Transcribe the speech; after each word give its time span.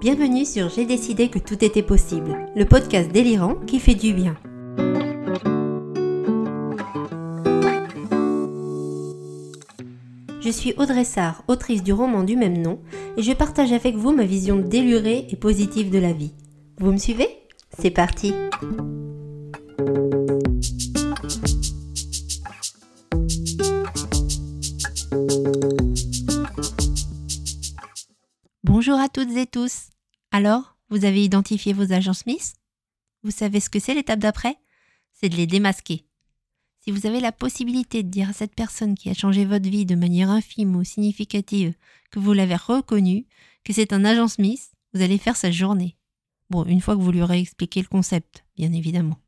Bienvenue 0.00 0.44
sur 0.44 0.68
J'ai 0.68 0.84
décidé 0.84 1.28
que 1.28 1.40
tout 1.40 1.64
était 1.64 1.82
possible, 1.82 2.46
le 2.54 2.64
podcast 2.64 3.10
délirant 3.10 3.56
qui 3.66 3.80
fait 3.80 3.96
du 3.96 4.14
bien. 4.14 4.36
Je 10.40 10.50
suis 10.50 10.72
Audrey 10.76 11.02
Sarr, 11.02 11.42
autrice 11.48 11.82
du 11.82 11.92
roman 11.92 12.22
du 12.22 12.36
même 12.36 12.62
nom, 12.62 12.78
et 13.16 13.22
je 13.22 13.32
partage 13.32 13.72
avec 13.72 13.96
vous 13.96 14.12
ma 14.12 14.24
vision 14.24 14.54
délurée 14.54 15.26
et 15.30 15.36
positive 15.36 15.90
de 15.90 15.98
la 15.98 16.12
vie. 16.12 16.32
Vous 16.78 16.92
me 16.92 16.96
suivez? 16.96 17.28
C'est 17.76 17.90
parti 17.90 18.32
Bonjour 28.88 29.04
à 29.04 29.10
toutes 29.10 29.36
et 29.36 29.46
tous. 29.46 29.90
Alors, 30.30 30.78
vous 30.88 31.04
avez 31.04 31.22
identifié 31.22 31.74
vos 31.74 31.92
agents 31.92 32.14
Smith? 32.14 32.54
Vous 33.22 33.30
savez 33.30 33.60
ce 33.60 33.68
que 33.68 33.78
c'est 33.78 33.92
l'étape 33.92 34.18
d'après? 34.18 34.56
C'est 35.12 35.28
de 35.28 35.36
les 35.36 35.46
démasquer. 35.46 36.06
Si 36.80 36.90
vous 36.90 37.04
avez 37.04 37.20
la 37.20 37.30
possibilité 37.30 38.02
de 38.02 38.08
dire 38.08 38.30
à 38.30 38.32
cette 38.32 38.54
personne 38.54 38.94
qui 38.94 39.10
a 39.10 39.14
changé 39.14 39.44
votre 39.44 39.68
vie 39.68 39.84
de 39.84 39.94
manière 39.94 40.30
infime 40.30 40.74
ou 40.74 40.84
significative 40.84 41.74
que 42.10 42.18
vous 42.18 42.32
l'avez 42.32 42.56
reconnu, 42.56 43.26
que 43.62 43.74
c'est 43.74 43.92
un 43.92 44.06
agent 44.06 44.28
Smith, 44.28 44.72
vous 44.94 45.02
allez 45.02 45.18
faire 45.18 45.36
sa 45.36 45.50
journée. 45.50 45.98
Bon, 46.48 46.64
une 46.64 46.80
fois 46.80 46.96
que 46.96 47.02
vous 47.02 47.12
lui 47.12 47.20
aurez 47.20 47.40
expliqué 47.40 47.82
le 47.82 47.88
concept, 47.88 48.46
bien 48.56 48.72
évidemment. 48.72 49.18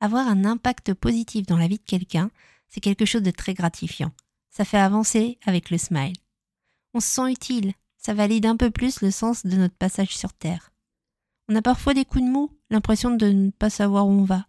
Avoir 0.00 0.26
un 0.26 0.44
impact 0.44 0.92
positif 0.92 1.46
dans 1.46 1.56
la 1.56 1.68
vie 1.68 1.78
de 1.78 1.84
quelqu'un, 1.84 2.32
c'est 2.68 2.80
quelque 2.80 3.04
chose 3.04 3.22
de 3.22 3.30
très 3.30 3.54
gratifiant. 3.54 4.10
Ça 4.50 4.64
fait 4.64 4.76
avancer 4.76 5.38
avec 5.46 5.70
le 5.70 5.78
smile. 5.78 6.16
On 6.94 6.98
se 6.98 7.06
sent 7.06 7.30
utile, 7.30 7.74
ça 8.06 8.14
valide 8.14 8.46
un 8.46 8.56
peu 8.56 8.70
plus 8.70 9.00
le 9.00 9.10
sens 9.10 9.44
de 9.44 9.56
notre 9.56 9.74
passage 9.74 10.16
sur 10.16 10.32
Terre. 10.32 10.70
On 11.48 11.56
a 11.56 11.62
parfois 11.62 11.92
des 11.92 12.04
coups 12.04 12.22
de 12.22 12.30
mou, 12.30 12.52
l'impression 12.70 13.10
de 13.10 13.26
ne 13.26 13.50
pas 13.50 13.68
savoir 13.68 14.06
où 14.06 14.12
on 14.12 14.22
va. 14.22 14.46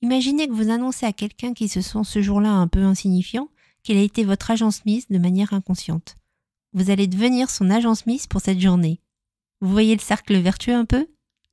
Imaginez 0.00 0.48
que 0.48 0.54
vous 0.54 0.70
annoncez 0.70 1.04
à 1.04 1.12
quelqu'un 1.12 1.52
qui 1.52 1.68
se 1.68 1.82
sent 1.82 2.04
ce 2.04 2.22
jour-là 2.22 2.48
un 2.48 2.68
peu 2.68 2.82
insignifiant 2.82 3.50
qu'il 3.82 3.98
a 3.98 4.00
été 4.00 4.24
votre 4.24 4.50
agent 4.50 4.70
Smith 4.70 5.04
de 5.10 5.18
manière 5.18 5.52
inconsciente. 5.52 6.16
Vous 6.72 6.88
allez 6.88 7.06
devenir 7.06 7.50
son 7.50 7.68
agent 7.68 7.96
Smith 7.96 8.28
pour 8.30 8.40
cette 8.40 8.60
journée. 8.60 9.02
Vous 9.60 9.70
voyez 9.70 9.94
le 9.94 10.00
cercle 10.00 10.38
vertueux 10.38 10.74
un 10.74 10.86
peu? 10.86 11.06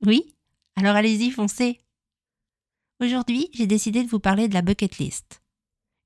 Oui? 0.06 0.34
Alors 0.76 0.96
allez-y, 0.96 1.30
foncez 1.30 1.78
Aujourd'hui, 3.02 3.50
j'ai 3.52 3.66
décidé 3.66 4.02
de 4.02 4.08
vous 4.08 4.18
parler 4.18 4.48
de 4.48 4.54
la 4.54 4.62
bucket 4.62 4.96
list. 4.96 5.42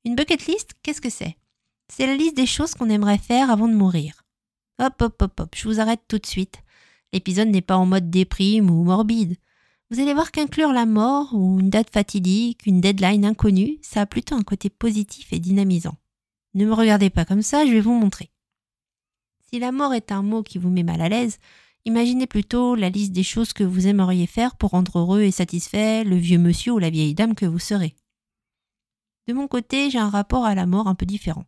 Une 0.05 0.17
bucket 0.17 0.49
list, 0.49 0.73
qu'est-ce 0.83 1.01
que 1.01 1.11
c'est? 1.11 1.37
C'est 1.93 2.09
la 2.09 2.17
liste 2.17 2.37
des 2.37 2.47
choses 2.47 2.75
qu'on 2.75 2.91
aimerait 2.91 3.19
faire 3.19 3.53
avant 3.53 3.69
de 3.69 3.75
mourir. 3.75 4.22
Hop, 4.79 5.01
hop, 5.01 5.23
hop, 5.23 5.41
hop, 5.41 5.55
je 5.55 5.69
vous 5.69 5.81
arrête 5.81 6.01
tout 6.09 6.19
de 6.19 6.27
suite. 6.27 6.63
L'épisode 7.13 7.49
n'est 7.49 7.61
pas 7.61 7.77
en 7.77 7.87
mode 7.87 8.11
déprime 8.11 8.71
ou 8.71 8.85
morbide. 8.85 9.37
Vous 9.91 10.01
allez 10.01 10.15
voir 10.15 10.33
qu'inclure 10.33 10.73
la 10.73 10.87
mort 10.87 11.35
ou 11.35 11.61
une 11.61 11.69
date 11.69 11.91
fatidique, 11.91 12.65
une 12.65 12.81
deadline 12.81 13.27
inconnue, 13.27 13.79
ça 13.83 14.01
a 14.01 14.07
plutôt 14.07 14.35
un 14.35 14.43
côté 14.43 14.71
positif 14.71 15.33
et 15.33 15.39
dynamisant. 15.39 15.95
Ne 16.55 16.65
me 16.65 16.73
regardez 16.73 17.11
pas 17.11 17.27
comme 17.27 17.43
ça, 17.43 17.67
je 17.67 17.73
vais 17.73 17.81
vous 17.81 17.93
montrer. 17.93 18.31
Si 19.51 19.59
la 19.59 19.71
mort 19.71 19.93
est 19.93 20.11
un 20.11 20.23
mot 20.23 20.43
qui 20.43 20.57
vous 20.57 20.71
met 20.71 20.83
mal 20.83 21.03
à 21.03 21.11
l'aise, 21.11 21.39
imaginez 21.85 22.27
plutôt 22.27 22.75
la 22.75 22.89
liste 22.89 23.13
des 23.13 23.23
choses 23.23 23.53
que 23.53 23.65
vous 23.65 23.87
aimeriez 23.87 24.27
faire 24.27 24.57
pour 24.57 24.71
rendre 24.71 24.99
heureux 24.99 25.21
et 25.21 25.31
satisfait 25.31 26.05
le 26.05 26.17
vieux 26.17 26.39
monsieur 26.39 26.73
ou 26.73 26.79
la 26.79 26.89
vieille 26.89 27.15
dame 27.15 27.35
que 27.35 27.45
vous 27.45 27.59
serez. 27.59 27.95
De 29.29 29.35
mon 29.35 29.47
côté, 29.47 29.91
j'ai 29.91 29.99
un 29.99 30.09
rapport 30.09 30.47
à 30.47 30.55
la 30.55 30.65
mort 30.65 30.89
un 30.89 30.95
peu 30.95 31.05
différent, 31.05 31.45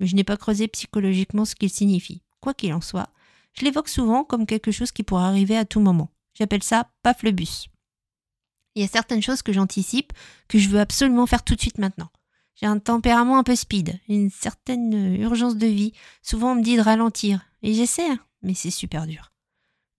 mais 0.00 0.06
je 0.06 0.16
n'ai 0.16 0.24
pas 0.24 0.38
creusé 0.38 0.66
psychologiquement 0.68 1.44
ce 1.44 1.54
qu'il 1.54 1.70
signifie 1.70 2.23
quoi 2.44 2.54
qu'il 2.54 2.74
en 2.74 2.82
soit, 2.82 3.08
je 3.54 3.64
l'évoque 3.64 3.88
souvent 3.88 4.22
comme 4.22 4.44
quelque 4.44 4.70
chose 4.70 4.92
qui 4.92 5.02
pourrait 5.02 5.24
arriver 5.24 5.56
à 5.56 5.64
tout 5.64 5.80
moment. 5.80 6.10
J'appelle 6.34 6.62
ça 6.62 6.90
paf 7.02 7.22
le 7.22 7.30
bus. 7.30 7.68
Il 8.74 8.82
y 8.82 8.84
a 8.84 8.88
certaines 8.88 9.22
choses 9.22 9.40
que 9.40 9.52
j'anticipe, 9.52 10.12
que 10.46 10.58
je 10.58 10.68
veux 10.68 10.80
absolument 10.80 11.26
faire 11.26 11.42
tout 11.42 11.54
de 11.54 11.60
suite 11.60 11.78
maintenant. 11.78 12.10
J'ai 12.56 12.66
un 12.66 12.78
tempérament 12.78 13.38
un 13.38 13.44
peu 13.44 13.56
speed, 13.56 13.98
une 14.08 14.30
certaine 14.30 15.16
urgence 15.18 15.56
de 15.56 15.66
vie. 15.66 15.92
Souvent 16.22 16.52
on 16.52 16.56
me 16.56 16.62
dit 16.62 16.76
de 16.76 16.82
ralentir, 16.82 17.40
et 17.62 17.72
j'essaie, 17.72 18.10
hein, 18.10 18.20
mais 18.42 18.54
c'est 18.54 18.70
super 18.70 19.06
dur. 19.06 19.32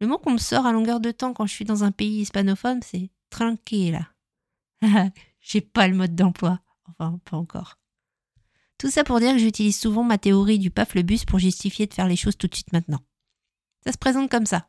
Le 0.02 0.08
mot 0.08 0.20
qu'on 0.20 0.32
me 0.32 0.38
sort 0.38 0.68
à 0.68 0.72
longueur 0.72 1.00
de 1.00 1.10
temps 1.12 1.34
quand 1.34 1.48
je 1.48 1.54
suis 1.54 1.66
dans 1.66 1.84
un 1.84 1.92
pays 1.92 2.22
hispanophone, 2.22 2.82
c'est 2.84 3.10
tranquille. 3.32 4.08
J'ai 5.42 5.62
pas 5.62 5.88
le 5.88 5.96
mode 5.96 6.16
d'emploi. 6.16 6.60
Enfin, 6.88 7.20
pas 7.26 7.38
encore. 7.38 7.80
Tout 8.78 8.90
ça 8.90 9.04
pour 9.04 9.20
dire 9.20 9.32
que 9.32 9.38
j'utilise 9.38 9.80
souvent 9.80 10.04
ma 10.04 10.18
théorie 10.18 10.60
du 10.60 10.70
paf 10.70 10.96
le 10.96 11.02
bus 11.02 11.26
pour 11.26 11.40
justifier 11.40 11.88
de 11.88 11.94
faire 11.94 12.08
les 12.08 12.16
choses 12.16 12.38
tout 12.38 12.48
de 12.48 12.56
suite 12.56 12.74
maintenant. 12.74 13.00
Ça 13.86 13.92
se 13.92 13.98
présente 13.98 14.30
comme 14.30 14.46
ça. 14.46 14.68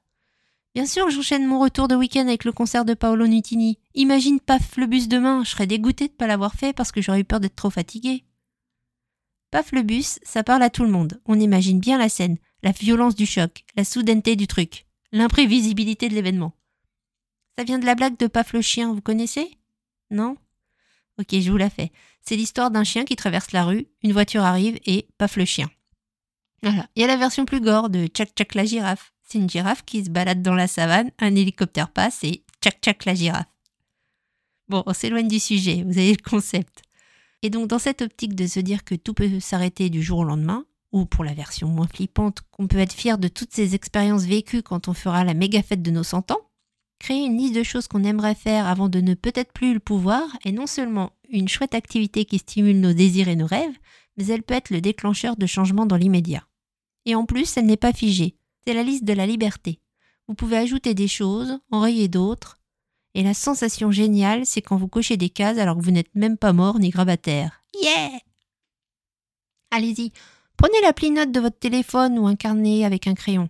Bien 0.74 0.86
sûr, 0.86 1.08
j'enchaîne 1.10 1.46
mon 1.46 1.58
retour 1.58 1.88
de 1.88 1.96
week-end 1.96 2.26
avec 2.26 2.44
le 2.44 2.52
concert 2.52 2.84
de 2.84 2.92
Paolo 2.94 3.26
Nutini. 3.26 3.78
Imagine 3.94 4.40
paf 4.40 4.76
le 4.76 4.86
bus 4.86 5.08
demain, 5.08 5.42
je 5.42 5.50
serais 5.50 5.66
dégoûté 5.66 6.06
de 6.06 6.12
ne 6.12 6.16
pas 6.16 6.26
l'avoir 6.26 6.54
fait 6.54 6.74
parce 6.74 6.92
que 6.92 7.00
j'aurais 7.00 7.20
eu 7.20 7.24
peur 7.24 7.40
d'être 7.40 7.56
trop 7.56 7.70
fatigué. 7.70 8.24
Paf 9.50 9.72
le 9.72 9.82
bus, 9.82 10.18
ça 10.22 10.44
parle 10.44 10.62
à 10.62 10.70
tout 10.70 10.84
le 10.84 10.90
monde. 10.90 11.20
On 11.24 11.40
imagine 11.40 11.80
bien 11.80 11.96
la 11.96 12.10
scène, 12.10 12.36
la 12.62 12.72
violence 12.72 13.14
du 13.14 13.24
choc, 13.24 13.64
la 13.74 13.84
soudaineté 13.84 14.36
du 14.36 14.46
truc, 14.46 14.86
l'imprévisibilité 15.12 16.08
de 16.10 16.14
l'événement. 16.14 16.52
Ça 17.56 17.64
vient 17.64 17.78
de 17.78 17.86
la 17.86 17.94
blague 17.94 18.18
de 18.18 18.26
Paf 18.26 18.52
le 18.52 18.60
chien, 18.60 18.92
vous 18.92 19.00
connaissez? 19.00 19.56
Non? 20.10 20.36
Ok, 21.18 21.28
je 21.40 21.50
vous 21.50 21.56
la 21.56 21.70
fais. 21.70 21.92
C'est 22.20 22.36
l'histoire 22.36 22.70
d'un 22.70 22.84
chien 22.84 23.04
qui 23.04 23.16
traverse 23.16 23.52
la 23.52 23.64
rue, 23.64 23.86
une 24.02 24.12
voiture 24.12 24.42
arrive 24.42 24.78
et 24.84 25.08
paf 25.18 25.36
le 25.36 25.44
chien. 25.44 25.70
Voilà. 26.62 26.88
Il 26.94 27.02
y 27.02 27.04
a 27.04 27.08
la 27.08 27.16
version 27.16 27.44
plus 27.44 27.60
gore 27.60 27.90
de 27.90 28.06
Tchac 28.06 28.30
Tchac 28.34 28.54
la 28.54 28.64
girafe. 28.64 29.12
C'est 29.22 29.38
une 29.38 29.48
girafe 29.48 29.84
qui 29.84 30.04
se 30.04 30.10
balade 30.10 30.42
dans 30.42 30.54
la 30.54 30.66
savane, 30.66 31.10
un 31.18 31.34
hélicoptère 31.34 31.90
passe 31.90 32.22
et 32.24 32.44
Tchac 32.60 32.80
Tchac 32.80 33.04
la 33.04 33.14
girafe. 33.14 33.46
Bon, 34.68 34.82
on 34.86 34.92
s'éloigne 34.92 35.28
du 35.28 35.38
sujet, 35.38 35.84
vous 35.84 35.98
avez 35.98 36.12
le 36.12 36.30
concept. 36.30 36.82
Et 37.42 37.50
donc 37.50 37.68
dans 37.68 37.78
cette 37.78 38.02
optique 38.02 38.34
de 38.34 38.46
se 38.46 38.60
dire 38.60 38.84
que 38.84 38.94
tout 38.94 39.14
peut 39.14 39.40
s'arrêter 39.40 39.90
du 39.90 40.02
jour 40.02 40.20
au 40.20 40.24
lendemain, 40.24 40.64
ou 40.92 41.06
pour 41.06 41.24
la 41.24 41.34
version 41.34 41.68
moins 41.68 41.86
flippante, 41.86 42.40
qu'on 42.50 42.66
peut 42.66 42.78
être 42.78 42.92
fier 42.92 43.18
de 43.18 43.28
toutes 43.28 43.52
ces 43.52 43.74
expériences 43.74 44.24
vécues 44.24 44.62
quand 44.62 44.88
on 44.88 44.94
fera 44.94 45.24
la 45.24 45.34
méga 45.34 45.62
fête 45.62 45.82
de 45.82 45.90
nos 45.90 46.02
100 46.02 46.30
ans, 46.30 46.45
Créer 46.98 47.26
une 47.26 47.36
liste 47.36 47.54
de 47.54 47.62
choses 47.62 47.88
qu'on 47.88 48.04
aimerait 48.04 48.34
faire 48.34 48.66
avant 48.66 48.88
de 48.88 49.00
ne 49.00 49.14
peut-être 49.14 49.52
plus 49.52 49.74
le 49.74 49.80
pouvoir 49.80 50.24
est 50.44 50.52
non 50.52 50.66
seulement 50.66 51.12
une 51.28 51.48
chouette 51.48 51.74
activité 51.74 52.24
qui 52.24 52.38
stimule 52.38 52.80
nos 52.80 52.92
désirs 52.92 53.28
et 53.28 53.36
nos 53.36 53.46
rêves, 53.46 53.76
mais 54.16 54.26
elle 54.26 54.42
peut 54.42 54.54
être 54.54 54.70
le 54.70 54.80
déclencheur 54.80 55.36
de 55.36 55.46
changements 55.46 55.86
dans 55.86 55.96
l'immédiat. 55.96 56.46
Et 57.04 57.14
en 57.14 57.26
plus, 57.26 57.56
elle 57.56 57.66
n'est 57.66 57.76
pas 57.76 57.92
figée. 57.92 58.36
C'est 58.66 58.74
la 58.74 58.82
liste 58.82 59.04
de 59.04 59.12
la 59.12 59.26
liberté. 59.26 59.80
Vous 60.28 60.34
pouvez 60.34 60.56
ajouter 60.56 60.94
des 60.94 61.08
choses, 61.08 61.58
enrayer 61.70 62.08
d'autres. 62.08 62.58
Et 63.14 63.22
la 63.22 63.34
sensation 63.34 63.90
géniale, 63.90 64.44
c'est 64.44 64.60
quand 64.60 64.76
vous 64.76 64.88
cochez 64.88 65.16
des 65.16 65.30
cases 65.30 65.58
alors 65.58 65.76
que 65.76 65.82
vous 65.82 65.90
n'êtes 65.90 66.14
même 66.14 66.36
pas 66.36 66.52
mort 66.52 66.78
ni 66.78 66.90
grabataire. 66.90 67.62
Yeah 67.80 68.18
Allez-y, 69.70 70.12
prenez 70.56 70.80
l'appli 70.82 71.10
note 71.10 71.32
de 71.32 71.40
votre 71.40 71.58
téléphone 71.58 72.18
ou 72.18 72.26
un 72.26 72.36
carnet 72.36 72.84
avec 72.84 73.06
un 73.06 73.14
crayon. 73.14 73.48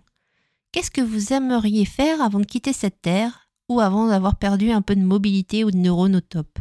Qu'est-ce 0.77 0.91
que 0.91 1.01
vous 1.01 1.33
aimeriez 1.33 1.85
faire 1.85 2.21
avant 2.21 2.39
de 2.39 2.45
quitter 2.45 2.71
cette 2.71 3.01
terre 3.01 3.49
ou 3.67 3.79
avant 3.79 4.09
d'avoir 4.09 4.35
perdu 4.35 4.69
un 4.69 4.83
peu 4.83 4.95
de 4.95 5.01
mobilité 5.01 5.63
ou 5.63 5.71
de 5.71 5.75
neurones 5.75 6.17
au 6.17 6.21
top? 6.21 6.59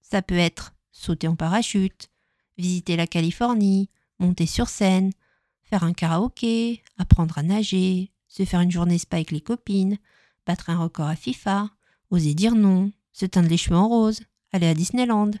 Ça 0.00 0.22
peut 0.22 0.38
être 0.38 0.72
sauter 0.92 1.28
en 1.28 1.36
parachute, 1.36 2.08
visiter 2.56 2.96
la 2.96 3.06
Californie, 3.06 3.90
monter 4.18 4.46
sur 4.46 4.70
scène, 4.70 5.12
faire 5.60 5.84
un 5.84 5.92
karaoké, 5.92 6.82
apprendre 6.96 7.36
à 7.36 7.42
nager, 7.42 8.12
se 8.28 8.46
faire 8.46 8.62
une 8.62 8.70
journée 8.70 8.96
spa 8.96 9.16
avec 9.16 9.30
les 9.30 9.42
copines, 9.42 9.98
battre 10.46 10.70
un 10.70 10.78
record 10.78 11.08
à 11.08 11.14
FIFA, 11.14 11.68
oser 12.08 12.32
dire 12.32 12.54
non, 12.54 12.92
se 13.12 13.26
teindre 13.26 13.50
les 13.50 13.58
cheveux 13.58 13.76
en 13.76 13.88
rose, 13.88 14.22
aller 14.52 14.68
à 14.68 14.74
Disneyland. 14.74 15.32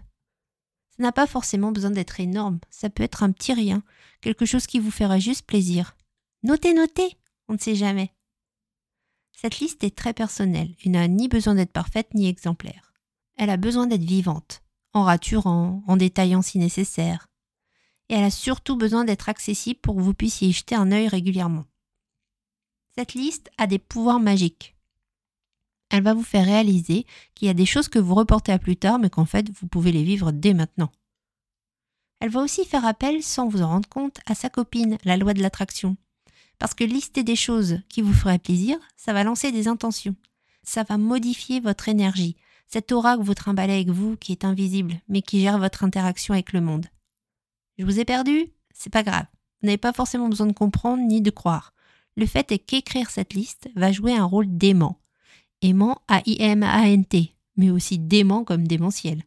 Ça 0.90 1.02
n'a 1.02 1.12
pas 1.12 1.26
forcément 1.26 1.72
besoin 1.72 1.92
d'être 1.92 2.20
énorme, 2.20 2.58
ça 2.68 2.90
peut 2.90 3.02
être 3.02 3.22
un 3.22 3.32
petit 3.32 3.54
rien, 3.54 3.82
quelque 4.20 4.44
chose 4.44 4.66
qui 4.66 4.78
vous 4.78 4.90
fera 4.90 5.18
juste 5.18 5.46
plaisir. 5.46 5.96
Notez, 6.42 6.74
notez 6.74 7.16
on 7.48 7.54
ne 7.54 7.58
sait 7.58 7.74
jamais. 7.74 8.12
Cette 9.32 9.60
liste 9.60 9.84
est 9.84 9.96
très 9.96 10.12
personnelle 10.12 10.74
et 10.82 10.88
n'a 10.88 11.06
ni 11.08 11.28
besoin 11.28 11.54
d'être 11.54 11.72
parfaite 11.72 12.12
ni 12.14 12.28
exemplaire. 12.28 12.92
Elle 13.36 13.50
a 13.50 13.56
besoin 13.56 13.86
d'être 13.86 14.04
vivante, 14.04 14.62
en 14.92 15.04
raturant, 15.04 15.82
en 15.86 15.96
détaillant 15.96 16.42
si 16.42 16.58
nécessaire. 16.58 17.28
Et 18.08 18.14
elle 18.14 18.24
a 18.24 18.30
surtout 18.30 18.76
besoin 18.76 19.04
d'être 19.04 19.28
accessible 19.28 19.80
pour 19.80 19.94
que 19.94 20.00
vous 20.00 20.14
puissiez 20.14 20.48
y 20.48 20.52
jeter 20.52 20.74
un 20.74 20.90
œil 20.92 21.08
régulièrement. 21.08 21.66
Cette 22.96 23.14
liste 23.14 23.50
a 23.58 23.66
des 23.66 23.78
pouvoirs 23.78 24.18
magiques. 24.18 24.76
Elle 25.90 26.02
va 26.02 26.14
vous 26.14 26.24
faire 26.24 26.44
réaliser 26.44 27.06
qu'il 27.34 27.46
y 27.46 27.50
a 27.50 27.54
des 27.54 27.64
choses 27.64 27.88
que 27.88 27.98
vous 27.98 28.14
reportez 28.14 28.52
à 28.52 28.58
plus 28.58 28.76
tard, 28.76 28.98
mais 28.98 29.08
qu'en 29.08 29.24
fait 29.24 29.48
vous 29.50 29.68
pouvez 29.68 29.92
les 29.92 30.02
vivre 30.02 30.32
dès 30.32 30.52
maintenant. 30.52 30.90
Elle 32.20 32.30
va 32.30 32.40
aussi 32.40 32.64
faire 32.64 32.84
appel, 32.84 33.22
sans 33.22 33.48
vous 33.48 33.62
en 33.62 33.68
rendre 33.68 33.88
compte, 33.88 34.18
à 34.26 34.34
sa 34.34 34.50
copine, 34.50 34.98
la 35.04 35.16
loi 35.16 35.32
de 35.32 35.40
l'attraction, 35.40 35.96
parce 36.58 36.74
que 36.74 36.84
lister 36.84 37.22
des 37.22 37.36
choses 37.36 37.80
qui 37.88 38.02
vous 38.02 38.12
feraient 38.12 38.38
plaisir, 38.38 38.78
ça 38.96 39.12
va 39.12 39.24
lancer 39.24 39.52
des 39.52 39.68
intentions. 39.68 40.16
Ça 40.62 40.82
va 40.82 40.98
modifier 40.98 41.60
votre 41.60 41.88
énergie, 41.88 42.36
cette 42.66 42.92
aura 42.92 43.16
que 43.16 43.22
vous 43.22 43.34
trimballez 43.34 43.72
avec 43.72 43.88
vous 43.88 44.16
qui 44.16 44.32
est 44.32 44.44
invisible, 44.44 45.00
mais 45.08 45.22
qui 45.22 45.40
gère 45.40 45.58
votre 45.58 45.84
interaction 45.84 46.34
avec 46.34 46.52
le 46.52 46.60
monde. 46.60 46.86
Je 47.78 47.84
vous 47.84 47.98
ai 47.98 48.04
perdu? 48.04 48.52
C'est 48.74 48.92
pas 48.92 49.02
grave. 49.02 49.24
Vous 49.60 49.66
n'avez 49.66 49.78
pas 49.78 49.92
forcément 49.92 50.28
besoin 50.28 50.46
de 50.46 50.52
comprendre 50.52 51.02
ni 51.02 51.22
de 51.22 51.30
croire. 51.30 51.72
Le 52.16 52.26
fait 52.26 52.52
est 52.52 52.58
qu'écrire 52.58 53.10
cette 53.10 53.32
liste 53.32 53.70
va 53.74 53.90
jouer 53.90 54.14
un 54.14 54.24
rôle 54.24 54.48
d'aimant. 54.48 55.00
Aimant 55.62 56.02
A-I-M-A-N-T, 56.08 57.34
mais 57.56 57.70
aussi 57.70 57.98
dément 57.98 58.44
comme 58.44 58.68
démentiel. 58.68 59.22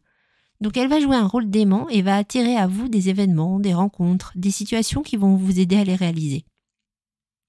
Donc 0.60 0.76
elle 0.76 0.88
va 0.88 1.00
jouer 1.00 1.16
un 1.16 1.26
rôle 1.26 1.50
d'aimant 1.50 1.88
et 1.88 2.02
va 2.02 2.16
attirer 2.16 2.56
à 2.56 2.68
vous 2.68 2.88
des 2.88 3.08
événements, 3.08 3.58
des 3.58 3.74
rencontres, 3.74 4.32
des 4.36 4.52
situations 4.52 5.02
qui 5.02 5.16
vont 5.16 5.34
vous 5.34 5.58
aider 5.58 5.76
à 5.76 5.84
les 5.84 5.96
réaliser. 5.96 6.44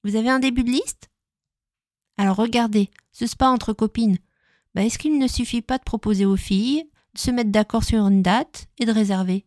Vous 0.03 0.15
avez 0.17 0.29
un 0.29 0.39
début 0.39 0.63
de 0.63 0.71
liste? 0.71 1.09
Alors 2.17 2.35
regardez, 2.35 2.91
ce 3.11 3.25
spa 3.25 3.47
entre 3.47 3.71
copines. 3.73 4.17
Bah, 4.75 4.83
Est-ce 4.83 4.97
qu'il 4.97 5.17
ne 5.17 5.27
suffit 5.27 5.61
pas 5.61 5.77
de 5.77 5.83
proposer 5.83 6.25
aux 6.25 6.35
filles, 6.35 6.83
de 7.13 7.19
se 7.19 7.31
mettre 7.31 7.51
d'accord 7.51 7.83
sur 7.83 8.05
une 8.05 8.21
date 8.21 8.67
et 8.79 8.85
de 8.85 8.91
réserver? 8.91 9.45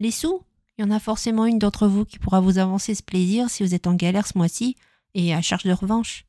Les 0.00 0.10
sous? 0.10 0.42
Il 0.76 0.84
y 0.84 0.84
en 0.84 0.90
a 0.90 0.98
forcément 0.98 1.46
une 1.46 1.58
d'entre 1.60 1.86
vous 1.86 2.04
qui 2.04 2.18
pourra 2.18 2.40
vous 2.40 2.58
avancer 2.58 2.94
ce 2.94 3.02
plaisir 3.02 3.48
si 3.48 3.62
vous 3.62 3.74
êtes 3.74 3.86
en 3.86 3.94
galère 3.94 4.26
ce 4.26 4.36
mois-ci 4.36 4.76
et 5.14 5.32
à 5.32 5.40
charge 5.40 5.64
de 5.64 5.72
revanche. 5.72 6.26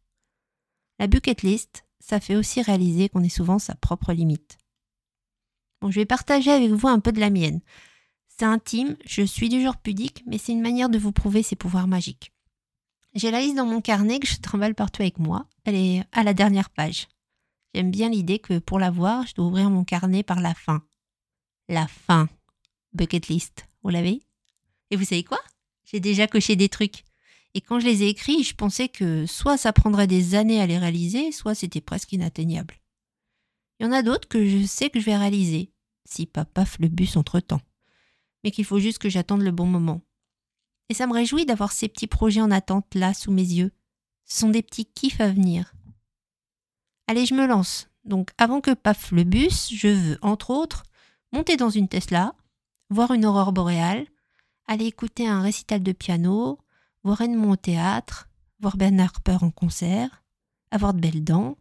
La 1.00 1.08
bucket 1.08 1.42
list, 1.42 1.84
ça 2.00 2.20
fait 2.20 2.36
aussi 2.36 2.62
réaliser 2.62 3.10
qu'on 3.10 3.24
est 3.24 3.30
souvent 3.30 3.58
sa 3.58 3.74
propre 3.74 4.14
limite. 4.14 4.60
Bon, 5.82 5.90
je 5.90 6.00
vais 6.00 6.06
partager 6.06 6.52
avec 6.52 6.72
vous 6.72 6.88
un 6.88 7.00
peu 7.00 7.12
de 7.12 7.20
la 7.20 7.32
mienne. 7.32 7.60
C'est 8.28 8.46
intime, 8.46 8.96
je 9.06 9.24
suis 9.24 9.50
du 9.50 9.62
genre 9.62 9.78
pudique, 9.78 10.24
mais 10.28 10.38
c'est 10.38 10.52
une 10.52 10.62
manière 10.62 10.90
de 10.90 11.00
vous 11.00 11.12
prouver 11.12 11.42
ses 11.42 11.56
pouvoirs 11.56 11.88
magiques. 11.88 12.35
J'ai 13.16 13.32
la 13.32 13.40
liste 13.40 13.56
dans 13.56 13.66
mon 13.66 13.80
carnet 13.80 14.20
que 14.20 14.28
je 14.28 14.36
trimballe 14.42 14.76
partout 14.76 15.02
avec 15.02 15.20
moi. 15.20 15.48
Elle 15.64 15.76
est 15.76 16.04
à 16.12 16.24
la 16.24 16.34
dernière 16.34 16.70
page. 16.70 17.08
J'aime 17.74 17.90
bien 17.90 18.10
l'idée 18.10 18.40
que 18.40 18.60
pour 18.60 18.78
la 18.78 18.92
voir, 18.92 19.26
je 19.26 19.34
dois 19.34 19.46
ouvrir 19.46 19.70
mon 19.70 19.86
carnet 19.86 20.22
par 20.22 20.42
la 20.42 20.54
fin. 20.54 20.84
La 21.70 21.88
fin. 21.88 22.28
Bucket 22.92 23.28
list. 23.30 23.68
Vous 23.84 23.90
l'avez? 23.90 24.22
Et 24.92 24.98
vous 24.98 25.06
savez 25.06 25.24
quoi? 25.24 25.40
J'ai 25.86 26.02
déjà 26.02 26.28
coché 26.28 26.58
des 26.58 26.68
trucs. 26.68 27.06
Et 27.54 27.62
quand 27.62 27.80
je 27.80 27.86
les 27.86 28.04
ai 28.04 28.10
écrits, 28.10 28.44
je 28.44 28.54
pensais 28.54 28.90
que 28.90 29.26
soit 29.26 29.58
ça 29.58 29.72
prendrait 29.72 30.08
des 30.08 30.36
années 30.36 30.60
à 30.60 30.68
les 30.68 30.78
réaliser, 30.78 31.32
soit 31.32 31.56
c'était 31.56 31.80
presque 31.80 32.12
inatteignable. 32.12 32.76
Il 33.80 33.86
y 33.86 33.90
en 33.90 33.94
a 33.94 34.04
d'autres 34.04 34.28
que 34.28 34.46
je 34.46 34.66
sais 34.66 34.90
que 34.90 35.00
je 35.00 35.06
vais 35.06 35.16
réaliser, 35.16 35.72
si 36.04 36.26
papa 36.26 36.66
le 36.80 36.90
bus 36.90 37.16
entre-temps. 37.16 37.62
Mais 38.44 38.52
qu'il 38.52 38.66
faut 38.66 38.80
juste 38.80 39.00
que 39.00 39.10
j'attende 39.10 39.42
le 39.42 39.52
bon 39.52 39.66
moment. 39.68 40.02
Et 40.90 40.94
ça 40.94 41.08
me 41.08 41.14
réjouit 41.14 41.46
d'avoir 41.46 41.72
ces 41.72 41.88
petits 41.88 42.08
projets 42.08 42.42
en 42.42 42.52
attente 42.52 42.94
là 42.94 43.14
sous 43.14 43.32
mes 43.32 43.42
yeux. 43.42 43.72
Ce 44.26 44.40
sont 44.40 44.50
des 44.50 44.62
petits 44.62 44.86
kiffs 44.86 45.22
à 45.22 45.30
venir. 45.30 45.74
Allez, 47.08 47.26
je 47.26 47.34
me 47.34 47.48
lance. 47.48 47.90
Donc 48.04 48.32
avant 48.38 48.62
que 48.62 48.74
paf 48.74 49.12
le 49.12 49.24
bus, 49.24 49.70
je 49.74 49.88
veux, 49.88 50.18
entre 50.22 50.52
autres, 50.52 50.84
monter 51.32 51.58
dans 51.58 51.70
une 51.70 51.88
Tesla, 51.88 52.36
voir 52.90 53.12
une 53.12 53.26
aurore 53.26 53.52
boréale, 53.52 54.06
aller 54.68 54.86
écouter 54.86 55.28
un 55.28 55.42
récital 55.42 55.82
de 55.82 55.92
piano, 55.92 56.60
voir 57.04 57.22
Edmond 57.22 57.52
au 57.52 57.56
théâtre, 57.56 58.30
voir 58.60 58.78
Ben 58.78 59.00
Harper 59.00 59.38
en 59.42 59.52
concert, 59.52 60.24
avoir 60.72 60.94
de 60.94 61.00
belles 61.00 61.24
dents, 61.24 61.58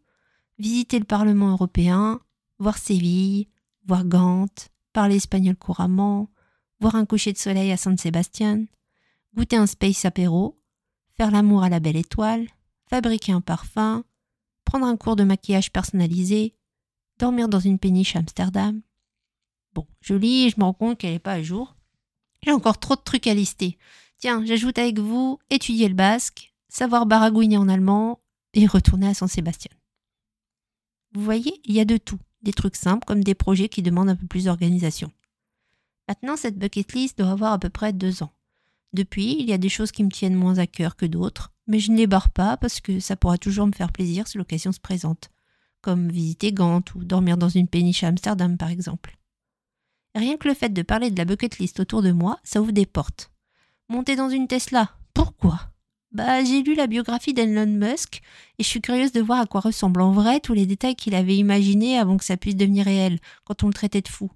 visiter 0.58 0.98
le 0.98 1.04
Parlement 1.04 1.50
européen, 1.50 2.20
voir 2.58 2.78
Séville, 2.78 3.48
voir 3.86 4.04
Gand, 4.04 4.48
parler 4.92 5.16
espagnol 5.16 5.56
couramment, 5.56 6.30
voir 6.80 6.94
un 6.94 7.06
coucher 7.06 7.32
de 7.32 7.38
soleil 7.38 7.72
à 7.72 7.76
San 7.76 7.96
Sébastien, 7.98 8.64
goûter 9.34 9.56
un 9.56 9.66
space 9.66 10.04
apéro, 10.04 10.60
faire 11.16 11.30
l'amour 11.30 11.62
à 11.62 11.68
la 11.68 11.80
belle 11.80 11.96
étoile, 11.96 12.46
fabriquer 12.88 13.32
un 13.32 13.40
parfum, 13.40 14.04
prendre 14.64 14.86
un 14.86 14.96
cours 14.96 15.16
de 15.16 15.24
maquillage 15.24 15.72
personnalisé, 15.72 16.54
dormir 17.18 17.48
dans 17.48 17.60
une 17.60 17.78
péniche 17.78 18.16
à 18.16 18.20
Amsterdam. 18.20 18.80
Bon, 19.72 19.86
je 20.00 20.14
lis 20.14 20.50
je 20.50 20.56
me 20.58 20.64
rends 20.64 20.74
compte 20.74 20.98
qu'elle 20.98 21.12
n'est 21.12 21.18
pas 21.18 21.32
à 21.32 21.42
jour. 21.42 21.76
J'ai 22.42 22.52
encore 22.52 22.78
trop 22.78 22.96
de 22.96 23.00
trucs 23.00 23.26
à 23.26 23.34
lister. 23.34 23.78
Tiens, 24.18 24.44
j'ajoute 24.44 24.78
avec 24.78 24.98
vous 24.98 25.38
étudier 25.50 25.88
le 25.88 25.94
basque, 25.94 26.54
savoir 26.68 27.06
baragouiner 27.06 27.56
en 27.56 27.68
allemand 27.68 28.20
et 28.52 28.66
retourner 28.66 29.08
à 29.08 29.14
San 29.14 29.28
Sébastien. 29.28 29.72
Vous 31.12 31.22
voyez, 31.22 31.60
il 31.64 31.74
y 31.74 31.80
a 31.80 31.84
de 31.84 31.96
tout, 31.96 32.18
des 32.42 32.52
trucs 32.52 32.76
simples 32.76 33.04
comme 33.06 33.24
des 33.24 33.34
projets 33.34 33.68
qui 33.68 33.82
demandent 33.82 34.10
un 34.10 34.16
peu 34.16 34.26
plus 34.26 34.44
d'organisation. 34.44 35.10
Maintenant, 36.08 36.36
cette 36.36 36.58
bucket 36.58 36.92
list 36.92 37.18
doit 37.18 37.30
avoir 37.30 37.52
à 37.52 37.58
peu 37.58 37.70
près 37.70 37.92
deux 37.92 38.22
ans. 38.22 38.32
Depuis, 38.94 39.36
il 39.40 39.48
y 39.48 39.52
a 39.52 39.58
des 39.58 39.68
choses 39.68 39.90
qui 39.90 40.04
me 40.04 40.08
tiennent 40.08 40.36
moins 40.36 40.58
à 40.58 40.68
cœur 40.68 40.94
que 40.94 41.04
d'autres, 41.04 41.52
mais 41.66 41.80
je 41.80 41.90
ne 41.90 41.96
les 41.96 42.06
barre 42.06 42.30
pas 42.30 42.56
parce 42.56 42.80
que 42.80 43.00
ça 43.00 43.16
pourra 43.16 43.38
toujours 43.38 43.66
me 43.66 43.72
faire 43.72 43.90
plaisir 43.90 44.28
si 44.28 44.38
l'occasion 44.38 44.70
se 44.70 44.78
présente, 44.78 45.30
comme 45.80 46.08
visiter 46.08 46.52
Gand 46.52 46.84
ou 46.94 47.02
dormir 47.02 47.36
dans 47.36 47.48
une 47.48 47.66
péniche 47.66 48.04
à 48.04 48.08
Amsterdam 48.08 48.56
par 48.56 48.68
exemple. 48.68 49.18
Rien 50.14 50.36
que 50.36 50.46
le 50.46 50.54
fait 50.54 50.72
de 50.72 50.82
parler 50.82 51.10
de 51.10 51.18
la 51.18 51.24
bucket 51.24 51.58
list 51.58 51.80
autour 51.80 52.02
de 52.02 52.12
moi, 52.12 52.38
ça 52.44 52.62
ouvre 52.62 52.70
des 52.70 52.86
portes. 52.86 53.32
Monter 53.88 54.14
dans 54.14 54.30
une 54.30 54.46
Tesla, 54.46 54.96
pourquoi? 55.12 55.72
Bah, 56.12 56.44
j'ai 56.44 56.62
lu 56.62 56.76
la 56.76 56.86
biographie 56.86 57.34
d'Elon 57.34 57.66
Musk 57.66 58.22
et 58.60 58.62
je 58.62 58.68
suis 58.68 58.80
curieuse 58.80 59.10
de 59.10 59.20
voir 59.20 59.40
à 59.40 59.46
quoi 59.46 59.60
ressemblent 59.60 60.02
en 60.02 60.12
vrai 60.12 60.38
tous 60.38 60.54
les 60.54 60.66
détails 60.66 60.94
qu'il 60.94 61.16
avait 61.16 61.36
imaginés 61.36 61.98
avant 61.98 62.16
que 62.16 62.24
ça 62.24 62.36
puisse 62.36 62.54
devenir 62.54 62.84
réel, 62.84 63.18
quand 63.42 63.64
on 63.64 63.66
le 63.66 63.72
traitait 63.72 64.02
de 64.02 64.08
fou. 64.08 64.30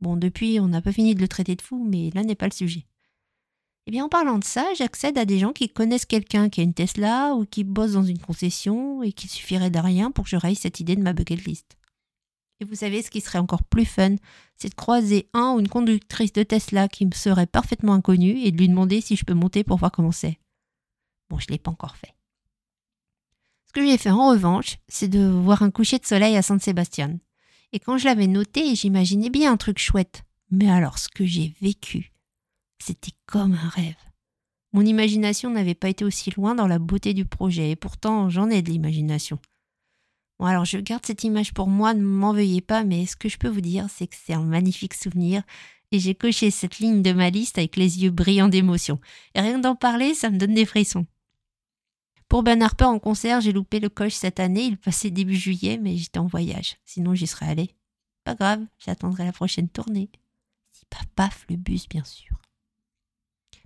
Bon, 0.00 0.16
depuis, 0.16 0.58
on 0.60 0.68
n'a 0.68 0.80
pas 0.80 0.92
fini 0.92 1.14
de 1.14 1.20
le 1.20 1.28
traiter 1.28 1.56
de 1.56 1.60
fou, 1.60 1.86
mais 1.86 2.08
là 2.14 2.22
n'est 2.22 2.34
pas 2.34 2.46
le 2.46 2.52
sujet. 2.52 2.86
Eh 3.86 3.90
bien, 3.90 4.04
en 4.04 4.08
parlant 4.08 4.38
de 4.38 4.44
ça, 4.44 4.66
j'accède 4.76 5.18
à 5.18 5.24
des 5.24 5.38
gens 5.38 5.52
qui 5.52 5.68
connaissent 5.68 6.06
quelqu'un 6.06 6.48
qui 6.48 6.60
a 6.60 6.64
une 6.64 6.74
Tesla 6.74 7.34
ou 7.34 7.44
qui 7.44 7.64
bosse 7.64 7.92
dans 7.92 8.04
une 8.04 8.20
concession 8.20 9.02
et 9.02 9.12
qu'il 9.12 9.30
suffirait 9.30 9.70
de 9.70 9.78
rien 9.78 10.10
pour 10.10 10.24
que 10.24 10.30
je 10.30 10.36
raye 10.36 10.54
cette 10.54 10.80
idée 10.80 10.96
de 10.96 11.02
ma 11.02 11.12
bucket 11.12 11.44
list. 11.44 11.76
Et 12.60 12.66
vous 12.66 12.74
savez, 12.74 13.02
ce 13.02 13.10
qui 13.10 13.22
serait 13.22 13.38
encore 13.38 13.64
plus 13.64 13.86
fun, 13.86 14.16
c'est 14.56 14.68
de 14.68 14.74
croiser 14.74 15.28
un 15.32 15.54
ou 15.54 15.60
une 15.60 15.68
conductrice 15.68 16.32
de 16.32 16.42
Tesla 16.42 16.88
qui 16.88 17.06
me 17.06 17.12
serait 17.12 17.46
parfaitement 17.46 17.94
inconnue 17.94 18.38
et 18.42 18.52
de 18.52 18.58
lui 18.58 18.68
demander 18.68 19.00
si 19.00 19.16
je 19.16 19.24
peux 19.24 19.34
monter 19.34 19.64
pour 19.64 19.78
voir 19.78 19.90
comment 19.90 20.12
c'est. 20.12 20.38
Bon, 21.30 21.38
je 21.38 21.46
ne 21.48 21.52
l'ai 21.52 21.58
pas 21.58 21.70
encore 21.70 21.96
fait. 21.96 22.14
Ce 23.66 23.72
que 23.72 23.86
j'ai 23.86 23.96
fait 23.96 24.10
en 24.10 24.28
revanche, 24.28 24.78
c'est 24.88 25.08
de 25.08 25.26
voir 25.26 25.62
un 25.62 25.70
coucher 25.70 25.98
de 25.98 26.04
soleil 26.04 26.36
à 26.36 26.42
San 26.42 26.60
Sébastien. 26.60 27.18
Et 27.72 27.78
quand 27.78 27.96
je 27.96 28.04
l'avais 28.04 28.26
noté, 28.26 28.74
j'imaginais 28.74 29.30
bien 29.30 29.52
un 29.52 29.56
truc 29.56 29.78
chouette. 29.78 30.24
Mais 30.50 30.68
alors, 30.68 30.98
ce 30.98 31.08
que 31.08 31.24
j'ai 31.24 31.54
vécu, 31.62 32.12
c'était 32.82 33.12
comme 33.26 33.54
un 33.54 33.68
rêve. 33.68 33.96
Mon 34.72 34.82
imagination 34.82 35.50
n'avait 35.50 35.74
pas 35.74 35.88
été 35.88 36.04
aussi 36.04 36.30
loin 36.30 36.54
dans 36.54 36.66
la 36.66 36.78
beauté 36.78 37.14
du 37.14 37.24
projet, 37.24 37.70
et 37.70 37.76
pourtant 37.76 38.30
j'en 38.30 38.50
ai 38.50 38.62
de 38.62 38.70
l'imagination. 38.70 39.38
Bon 40.38 40.46
alors 40.46 40.64
je 40.64 40.78
garde 40.78 41.04
cette 41.04 41.24
image 41.24 41.52
pour 41.52 41.66
moi, 41.66 41.92
ne 41.92 42.02
m'en 42.02 42.32
veuillez 42.32 42.60
pas, 42.60 42.84
mais 42.84 43.04
ce 43.06 43.16
que 43.16 43.28
je 43.28 43.36
peux 43.36 43.48
vous 43.48 43.60
dire, 43.60 43.86
c'est 43.90 44.06
que 44.06 44.16
c'est 44.16 44.32
un 44.32 44.42
magnifique 44.42 44.94
souvenir, 44.94 45.42
et 45.92 45.98
j'ai 45.98 46.14
coché 46.14 46.50
cette 46.50 46.78
ligne 46.78 47.02
de 47.02 47.12
ma 47.12 47.30
liste 47.30 47.58
avec 47.58 47.76
les 47.76 48.02
yeux 48.02 48.10
brillants 48.10 48.48
d'émotion. 48.48 49.00
Et 49.34 49.40
rien 49.40 49.58
d'en 49.58 49.74
parler, 49.74 50.14
ça 50.14 50.30
me 50.30 50.38
donne 50.38 50.54
des 50.54 50.66
frissons. 50.66 51.06
Pour 52.28 52.44
Ben 52.44 52.62
Harper 52.62 52.84
en 52.84 53.00
concert, 53.00 53.40
j'ai 53.40 53.52
loupé 53.52 53.80
le 53.80 53.88
coche 53.88 54.14
cette 54.14 54.38
année, 54.38 54.62
il 54.62 54.78
passait 54.78 55.10
début 55.10 55.34
juillet, 55.34 55.78
mais 55.82 55.96
j'étais 55.96 56.20
en 56.20 56.26
voyage, 56.26 56.76
sinon 56.84 57.12
j'y 57.12 57.26
serais 57.26 57.46
allé. 57.48 57.74
Pas 58.22 58.36
grave, 58.36 58.64
j'attendrai 58.78 59.24
la 59.24 59.32
prochaine 59.32 59.68
tournée. 59.68 60.10
Si 60.70 60.84
paf 61.16 61.44
le 61.48 61.56
bus, 61.56 61.88
bien 61.88 62.04
sûr. 62.04 62.39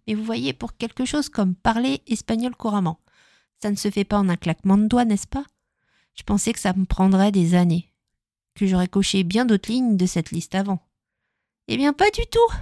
Mais 0.06 0.14
vous 0.14 0.24
voyez, 0.24 0.52
pour 0.52 0.76
quelque 0.76 1.04
chose 1.04 1.28
comme 1.28 1.54
parler 1.54 2.02
espagnol 2.06 2.54
couramment, 2.54 3.00
ça 3.62 3.70
ne 3.70 3.76
se 3.76 3.90
fait 3.90 4.04
pas 4.04 4.18
en 4.18 4.28
un 4.28 4.36
claquement 4.36 4.76
de 4.76 4.86
doigts, 4.86 5.04
n'est-ce 5.04 5.26
pas? 5.26 5.44
Je 6.14 6.22
pensais 6.22 6.52
que 6.52 6.60
ça 6.60 6.72
me 6.74 6.84
prendrait 6.84 7.32
des 7.32 7.54
années, 7.54 7.90
que 8.54 8.66
j'aurais 8.66 8.88
coché 8.88 9.24
bien 9.24 9.44
d'autres 9.44 9.70
lignes 9.70 9.96
de 9.96 10.06
cette 10.06 10.30
liste 10.30 10.54
avant. 10.54 10.80
Eh 11.68 11.76
bien, 11.76 11.92
pas 11.92 12.10
du 12.10 12.22
tout 12.30 12.54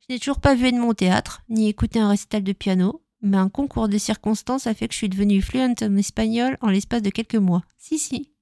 Je 0.00 0.14
n'ai 0.14 0.18
toujours 0.18 0.40
pas 0.40 0.54
vu 0.54 0.72
de 0.72 0.78
mon 0.78 0.94
théâtre, 0.94 1.42
ni 1.48 1.68
écouté 1.68 2.00
un 2.00 2.08
récital 2.08 2.42
de 2.42 2.52
piano, 2.52 3.02
mais 3.20 3.36
un 3.36 3.48
concours 3.48 3.88
de 3.88 3.98
circonstances 3.98 4.66
a 4.66 4.74
fait 4.74 4.88
que 4.88 4.94
je 4.94 4.98
suis 4.98 5.08
devenue 5.08 5.42
fluent 5.42 5.74
en 5.82 5.96
espagnol 5.96 6.56
en 6.60 6.68
l'espace 6.68 7.02
de 7.02 7.10
quelques 7.10 7.34
mois. 7.34 7.62
Si, 7.78 7.98
si. 7.98 8.32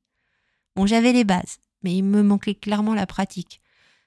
Bon, 0.76 0.86
j'avais 0.86 1.12
les 1.12 1.24
bases, 1.24 1.58
mais 1.82 1.96
il 1.96 2.02
me 2.04 2.22
manquait 2.22 2.54
clairement 2.54 2.94
la 2.94 3.06
pratique. 3.06 3.60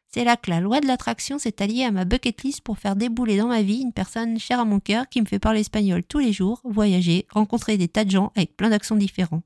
C'est 0.09 0.23
là 0.23 0.37
que 0.37 0.49
la 0.49 0.61
loi 0.61 0.79
de 0.79 0.87
l'attraction 0.87 1.37
s'est 1.37 1.61
alliée 1.61 1.83
à 1.83 1.91
ma 1.91 2.05
bucket 2.05 2.41
list 2.43 2.61
pour 2.61 2.77
faire 2.77 2.95
débouler 2.95 3.37
dans 3.37 3.47
ma 3.47 3.61
vie 3.61 3.81
une 3.81 3.93
personne 3.93 4.39
chère 4.39 4.59
à 4.59 4.65
mon 4.65 4.79
cœur 4.79 5.09
qui 5.09 5.21
me 5.21 5.25
fait 5.25 5.39
parler 5.39 5.59
espagnol 5.59 6.03
tous 6.03 6.19
les 6.19 6.31
jours, 6.31 6.61
voyager, 6.63 7.27
rencontrer 7.29 7.77
des 7.77 7.87
tas 7.87 8.05
de 8.05 8.11
gens 8.11 8.31
avec 8.35 8.55
plein 8.55 8.69
d'accents 8.69 8.95
différents. 8.95 9.43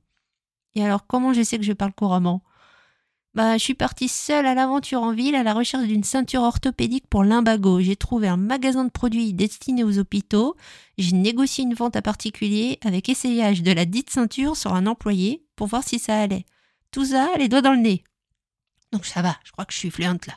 Et 0.74 0.84
alors, 0.84 1.06
comment 1.06 1.32
je 1.32 1.42
sais 1.42 1.58
que 1.58 1.64
je 1.64 1.72
parle 1.72 1.92
couramment? 1.92 2.42
Bah, 3.34 3.56
je 3.56 3.62
suis 3.62 3.74
partie 3.74 4.08
seule 4.08 4.44
à 4.44 4.54
l'aventure 4.54 5.02
en 5.02 5.12
ville 5.12 5.34
à 5.34 5.42
la 5.42 5.54
recherche 5.54 5.86
d'une 5.86 6.04
ceinture 6.04 6.42
orthopédique 6.42 7.06
pour 7.08 7.24
l'imbago. 7.24 7.80
J'ai 7.80 7.96
trouvé 7.96 8.28
un 8.28 8.36
magasin 8.36 8.84
de 8.84 8.90
produits 8.90 9.32
destiné 9.32 9.84
aux 9.84 9.98
hôpitaux. 9.98 10.54
J'ai 10.98 11.16
négocié 11.16 11.64
une 11.64 11.72
vente 11.72 11.96
à 11.96 12.02
particulier 12.02 12.78
avec 12.84 13.08
essayage 13.08 13.62
de 13.62 13.72
la 13.72 13.86
dite 13.86 14.10
ceinture 14.10 14.56
sur 14.56 14.74
un 14.74 14.86
employé 14.86 15.46
pour 15.56 15.66
voir 15.66 15.82
si 15.82 15.98
ça 15.98 16.20
allait. 16.20 16.44
Tout 16.90 17.06
ça, 17.06 17.30
les 17.38 17.48
doigts 17.48 17.62
dans 17.62 17.72
le 17.72 17.80
nez. 17.80 18.04
Donc 18.92 19.06
ça 19.06 19.22
va, 19.22 19.38
je 19.44 19.52
crois 19.52 19.64
que 19.64 19.72
je 19.72 19.78
suis 19.78 19.90
fluente 19.90 20.26
là. 20.26 20.34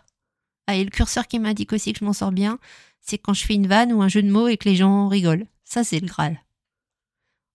Ah, 0.68 0.76
et 0.76 0.84
le 0.84 0.90
curseur 0.90 1.28
qui 1.28 1.40
m'indique 1.40 1.74
aussi 1.74 1.94
que 1.94 2.00
je 2.00 2.06
m'en 2.06 2.14
sors 2.14 2.32
bien, 2.32 2.60
c'est 3.02 3.18
quand 3.18 3.34
je 3.34 3.46
fais 3.46 3.54
une 3.56 3.68
vanne 3.68 3.94
ou 3.94 4.02
un 4.02 4.08
jeu 4.08 4.24
de 4.24 4.32
mots 4.32 4.48
et 4.48 4.58
que 4.58 4.68
les 4.68 4.76
gens 4.76 5.08
rigolent. 5.08 5.48
Ça, 5.64 5.84
c'est 5.84 6.00
le 6.00 6.08
Graal. 6.08 6.42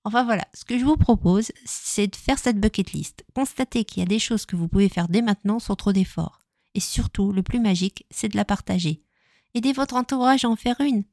Enfin 0.05 0.25
voilà, 0.25 0.47
ce 0.55 0.64
que 0.64 0.79
je 0.79 0.85
vous 0.85 0.97
propose, 0.97 1.52
c'est 1.64 2.07
de 2.07 2.17
faire 2.17 2.38
cette 2.38 2.59
bucket 2.59 2.93
list. 2.93 3.25
Constatez 3.35 3.85
qu'il 3.85 4.00
y 4.00 4.02
a 4.02 4.09
des 4.09 4.19
choses 4.19 4.47
que 4.47 4.57
vous 4.57 4.69
pouvez 4.69 4.88
faire 4.88 5.09
dès 5.09 5.23
maintenant 5.23 5.59
sans 5.59 5.76
trop 5.76 5.93
d'efforts. 5.93 6.40
Et 6.75 6.81
surtout, 6.81 7.33
le 7.33 7.43
plus 7.43 7.61
magique, 7.61 8.07
c'est 8.11 8.29
de 8.29 8.37
la 8.37 8.45
partager. 8.45 9.02
Aidez 9.55 9.73
votre 9.73 9.97
entourage 9.97 10.45
à 10.45 10.49
en 10.49 10.57
faire 10.57 10.81
une. 10.81 11.05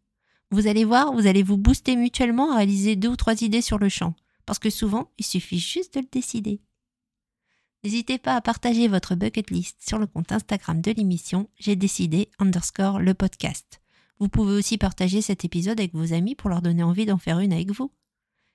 Vous 0.52 0.68
allez 0.68 0.86
voir, 0.86 1.12
vous 1.12 1.28
allez 1.28 1.44
vous 1.44 1.58
booster 1.58 1.96
mutuellement 1.96 2.54
à 2.54 2.58
réaliser 2.58 2.96
deux 2.96 3.10
ou 3.10 3.16
trois 3.18 3.42
idées 3.42 3.62
sur 3.62 3.80
le 3.80 3.90
champ, 3.90 4.16
parce 4.46 4.60
que 4.60 4.70
souvent, 4.70 5.12
il 5.18 5.26
suffit 5.26 5.60
juste 5.60 5.96
de 5.96 6.00
le 6.00 6.08
décider. 6.10 6.62
N'hésitez 7.88 8.18
pas 8.18 8.36
à 8.36 8.42
partager 8.42 8.90
votre 8.90 9.16
bucket 9.16 9.50
list 9.50 9.78
sur 9.80 9.98
le 9.98 10.08
compte 10.08 10.34
Instagram 10.34 10.82
de 10.82 10.92
l'émission 10.92 11.48
J'ai 11.58 11.78
décidé 11.78 12.28
underscore 12.38 13.00
le 13.00 13.14
podcast. 13.14 13.80
Vous 14.20 14.28
pouvez 14.28 14.58
aussi 14.58 14.78
partager 14.78 15.22
cet 15.22 15.46
épisode 15.46 15.80
avec 15.80 15.94
vos 15.94 16.12
amis 16.12 16.36
pour 16.36 16.50
leur 16.50 16.62
donner 16.62 16.84
envie 16.84 17.06
d'en 17.06 17.18
faire 17.18 17.40
une 17.40 17.54
avec 17.54 17.72
vous. 17.72 17.90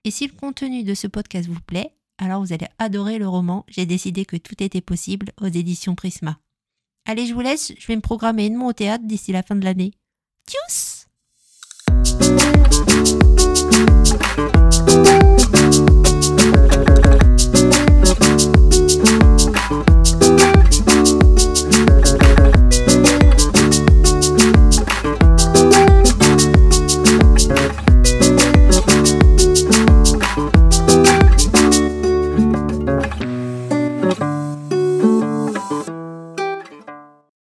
Et 0.04 0.10
si 0.10 0.26
le 0.26 0.34
contenu 0.34 0.84
de 0.84 0.92
ce 0.92 1.06
podcast 1.06 1.48
vous 1.48 1.62
plaît, 1.62 1.94
alors 2.18 2.44
vous 2.44 2.52
allez 2.52 2.66
adorer 2.78 3.18
le 3.18 3.26
roman 3.26 3.64
J'ai 3.68 3.86
décidé 3.86 4.26
que 4.26 4.36
tout 4.36 4.62
était 4.62 4.82
possible 4.82 5.32
aux 5.40 5.46
éditions 5.46 5.94
Prisma. 5.94 6.38
Allez, 7.06 7.26
je 7.26 7.32
vous 7.32 7.40
laisse, 7.40 7.72
je 7.78 7.86
vais 7.86 7.96
me 7.96 8.02
programmer 8.02 8.44
Edmond 8.44 8.66
au 8.66 8.74
théâtre 8.74 9.04
d'ici 9.06 9.32
la 9.32 9.42
fin 9.42 9.56
de 9.56 9.64
l'année. 9.64 9.92
Tchuss 10.46 11.06